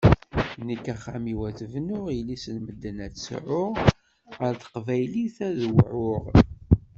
Nekk 0.67 0.85
axxam-iw 0.93 1.39
ad 1.49 1.55
t-bnuɣ, 1.59 2.05
yelli-s 2.11 2.45
n 2.55 2.57
medden 2.65 2.97
ad 3.05 3.11
tt-sɛuɣ, 3.13 3.73
ɣer 4.39 4.53
teqbaylit 4.61 5.37
ad 5.47 5.59
wɛuɣ. 5.75 6.23